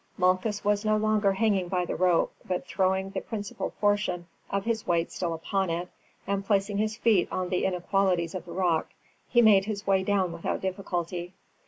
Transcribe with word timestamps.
Malchus 0.17 0.63
was 0.65 0.83
no 0.83 0.97
longer 0.97 1.33
hanging 1.33 1.67
by 1.67 1.85
the 1.85 1.95
rope; 1.95 2.33
but 2.43 2.65
throwing 2.65 3.11
the 3.11 3.21
principal 3.21 3.69
portion 3.79 4.25
of 4.49 4.65
his 4.65 4.87
weight 4.87 5.11
still 5.11 5.31
upon 5.31 5.69
it, 5.69 5.89
and 6.25 6.43
placing 6.43 6.79
his 6.79 6.97
feet 6.97 7.27
on 7.31 7.49
the 7.49 7.65
inequalities 7.65 8.33
of 8.33 8.45
the 8.45 8.51
rock, 8.51 8.89
he 9.29 9.43
made 9.43 9.65
his 9.65 9.85
way 9.85 10.01
down 10.03 10.31
without 10.31 10.59
difficulty. 10.61 11.35